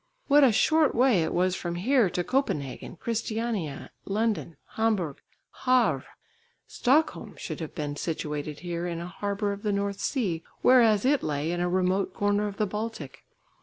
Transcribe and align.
What 0.25 0.43
a 0.43 0.51
short 0.51 0.95
way 0.95 1.21
it 1.23 1.31
was 1.31 1.55
from 1.55 1.75
here 1.75 2.09
to 2.09 2.23
Copenhagen, 2.23 2.95
Christiania, 2.95 3.91
London, 4.03 4.57
Hamburg, 4.69 5.17
Havre! 5.67 6.05
Stockholm 6.65 7.35
should 7.37 7.59
have 7.59 7.75
been 7.75 7.95
situated 7.95 8.61
here 8.61 8.87
in 8.87 8.99
a 8.99 9.05
harbour 9.05 9.51
of 9.53 9.61
the 9.61 9.71
North 9.71 9.99
Sea, 9.99 10.41
whereas 10.63 11.05
it 11.05 11.21
lay 11.21 11.51
in 11.51 11.59
a 11.59 11.69
remote 11.69 12.15
corner 12.15 12.47
of 12.47 12.57
the 12.57 12.65
Baltic. 12.65 13.23